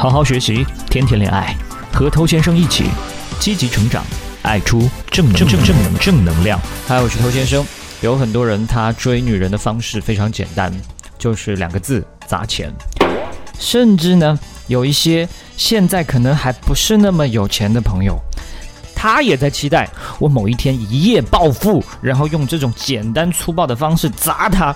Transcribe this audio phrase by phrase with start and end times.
[0.00, 1.54] 好好学习，天天恋爱，
[1.92, 2.84] 和偷先生一起
[3.38, 4.02] 积极成长，
[4.40, 6.58] 爱出正正正正能正能量。
[6.88, 7.62] 嗨，我是偷先生。
[8.00, 10.72] 有很多人他追女人的方式非常简单，
[11.18, 12.72] 就是两个字：砸钱。
[13.58, 15.28] 甚至呢，有一些
[15.58, 18.18] 现在可能还不是那么有钱的朋友。
[18.96, 19.86] 他也在期待
[20.18, 24.74] 我某一天一夜暴富，然后用这种简单粗暴的方式砸他。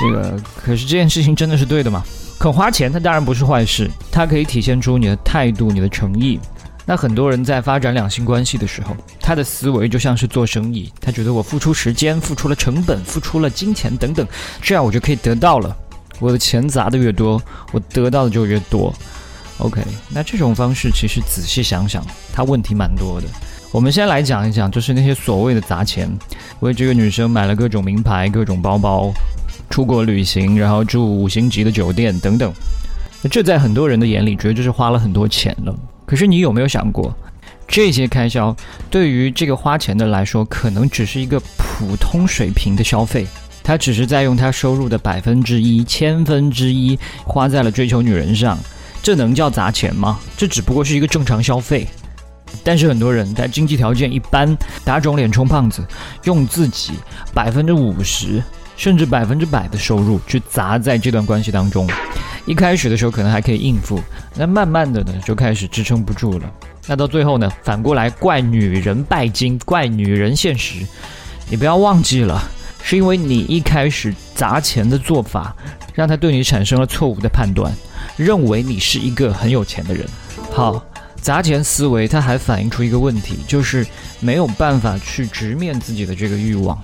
[0.00, 2.02] 这个可是这件事情真的是对的吗？
[2.38, 6.38] 肯花钱，它当然不是坏事，它可以体现出你的态度、你的诚意。
[6.88, 14.24] 那很多人在发展两性关系的时候，他的思维就像是做生意，他觉得我付出时间、付出了成本、付出了金钱等等，
[14.62, 15.76] 这样我就可以得到了。
[16.20, 18.94] 我的钱砸的越多，我得到的就越多。
[19.58, 23.26] OK，那这种方式其实仔细想想，它问题蛮多的。
[23.72, 26.08] 我们先来讲一讲，就是那些所谓的砸钱，
[26.60, 29.12] 为这个女生买了各种名牌、各种包包，
[29.76, 32.50] 出国旅行，然后住五星级的酒店等等。
[33.30, 35.78] 这在很多人的眼里，绝对是花了很多钱了。
[36.06, 37.14] 可是你有没有想过，
[37.68, 38.56] 这些开销
[38.88, 43.26] 对于这个花钱的来说，可能只是一个普通水平的消费。
[43.62, 48.58] 他只是在用他收入的百分之一、千分之一花在了追求女人上。
[49.02, 50.18] 这能叫砸钱吗？
[50.38, 51.86] 这只不过是一个正常消费，
[52.64, 55.86] 但是很多人在经济条件一般、打肿脸充胖子，
[56.24, 56.94] 用自己
[57.34, 58.42] 百分之五十
[58.76, 61.88] 甚至百分之百的收入去砸在这段关系当中。
[62.44, 64.00] 一开始的时候可能还可以应付，
[64.36, 66.50] 那慢慢的呢就开始支撑不住了。
[66.86, 70.86] 那到最后呢，反过来怪女人拜金，怪女人现实。
[71.48, 72.40] 你不要忘记了，
[72.82, 75.56] 是因为你一开始砸钱的做法，
[75.94, 77.72] 让他对你产生了错误的判断。
[78.16, 80.06] 认为你是一个很有钱的人，
[80.52, 80.82] 好，
[81.20, 83.84] 砸钱思维，它还反映出一个问题，就是
[84.20, 86.80] 没有办法去直面自己的这个欲望，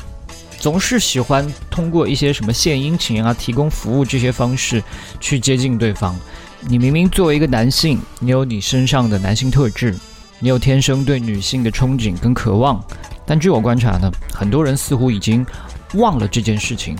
[0.62, 4.80] 总是喜欢通过一些什么献殷勤啊、提供服务这些方式
[5.18, 6.16] 去接近对方。
[6.60, 9.92] 你明明作为一个男性，你有你身上的男性特质，
[10.38, 12.80] 你有天生对女性的憧憬跟渴望，
[13.26, 15.44] 但据我观察呢，很多人似乎已经
[15.94, 16.96] 忘了这件事情。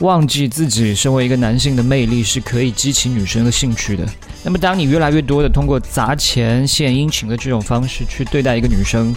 [0.00, 4.04] 忘记自己身为一个男性的魅力是可以激起女生的兴趣的。
[4.42, 9.14] 那么，当你越来越多的通过砸钱献殷勤的这种方式去对待一个女生，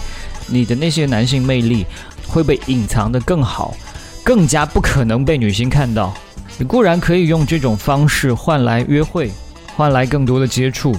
[0.48, 1.86] 你的那些男性魅力
[2.32, 3.76] 会被隐藏的更好，
[4.24, 6.14] 更加不可能被女性看到。
[6.58, 9.30] 你固然可以用这种方式换来约会，
[9.76, 10.96] 换来更多的接触，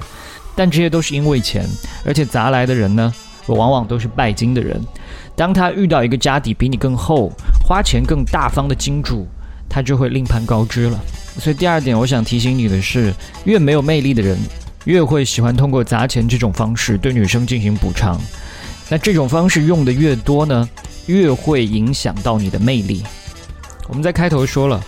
[0.54, 1.66] 但这些都是因为钱，
[2.04, 3.12] 而且砸来的人呢，
[3.47, 4.81] 往往都是拜金的人。
[5.34, 7.32] 当他遇到一个家底比你更厚、
[7.66, 9.26] 花钱更大方的金主。
[9.75, 11.00] 他就会另攀高枝了。
[11.38, 13.10] 所以第二点，我想提醒你的是，
[13.44, 14.37] 越没有魅力的人，
[14.84, 18.20] 越会喜欢通过砸钱这种方式对女生进行补偿。
[18.91, 20.69] 那这种方式用的越多呢，
[21.07, 23.03] 越会影响到你的魅力。
[23.89, 24.83] 我们在开头说了，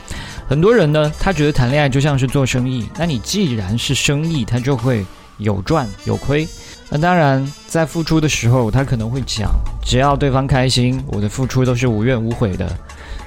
[0.49, 2.89] 很多人呢，他觉得谈恋爱就像是做生意。
[2.97, 5.05] 那你既然是生意，他就会
[5.39, 6.49] 有赚有亏。
[6.91, 9.51] 那当然，在付出的时候，他可能会讲，
[9.85, 12.71] 只要对方开心，我的付出都是无怨无悔的。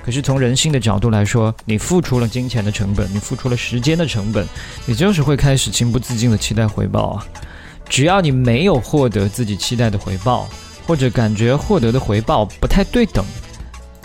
[0.05, 4.47] 可是从人性的角度来说，你付出了金钱的成本，你付出了时间的成本，
[4.85, 7.25] 你就是会开始情不自禁的期待回报啊。
[7.89, 10.47] 只要你没有获得自己期待的回报，
[10.87, 13.23] 或者感觉获得的回报不太对等，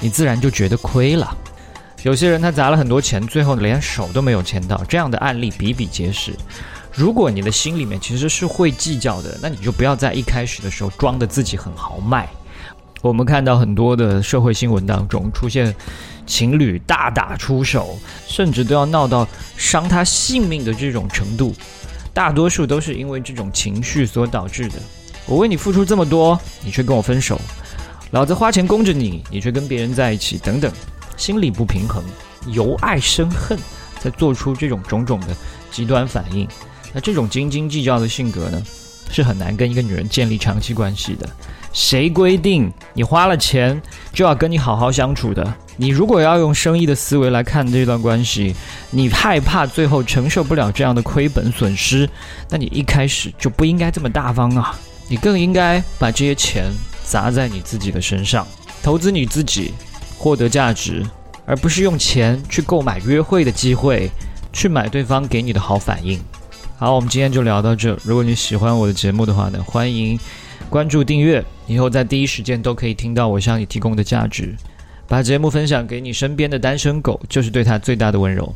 [0.01, 1.35] 你自然就觉得亏了。
[2.03, 6.33] 有些人他砸了很多钱，最后连手都没有牵到，这样的案例比比皆是。
[6.93, 12.29] 如果你的心里面其实是会计较的，那你就不要在一开始的时候装的自己很豪迈。
[13.01, 15.75] 我们看到很多的社会新闻当中出现
[16.27, 19.27] 情侣大打出手，甚至都要闹到
[19.57, 21.55] 伤他性命的这种程度，
[22.13, 24.75] 大多数都是因为这种情绪所导致的。
[25.27, 27.37] 我为你付出这么多，你却跟我分手；
[28.11, 30.71] 老子花钱供着你，你却跟别人在一起，等等，
[31.17, 32.03] 心理不平衡，
[32.49, 33.59] 由爱生恨，
[34.01, 35.29] 才做出这种种种的
[35.71, 36.47] 极端反应。
[36.93, 38.63] 那这种斤斤计较的性格呢，
[39.11, 41.29] 是很难跟一个女人建立长期关系的。
[41.73, 43.81] 谁规定你花了钱
[44.13, 45.55] 就要跟你好好相处的？
[45.79, 48.55] 你如果要用生意的思维来看这段关系，
[48.91, 52.07] 你害怕最后承受不了这样的亏本损失，
[52.51, 54.79] 那你一开始就不应该这么大方啊！
[55.09, 56.71] 你更应该把这些钱
[57.05, 58.47] 砸在你自己的身上，
[58.83, 59.73] 投资你自己，
[60.19, 61.05] 获得价值，
[61.45, 64.11] 而不是用钱去购买约会的机会，
[64.53, 66.21] 去买对方给你的好反应。
[66.77, 67.99] 好，我们今天就聊到这。
[68.03, 70.19] 如果你喜欢我的节目的话呢，欢迎。
[70.71, 74.57] 关注订阅，以后在第一时间都可以听到我向你提供的价值。
[75.07, 78.55] 把节目分享给你身边的单身狗，就是对他最大的温柔。